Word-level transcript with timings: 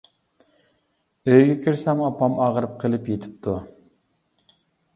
ئۆيگە 1.33 1.57
كىرسەم 1.67 2.01
ئاپام 2.07 2.39
ئاغرىپ 2.45 2.73
قىلىپ 2.85 3.13
يىتىپتۇ. 3.15 3.55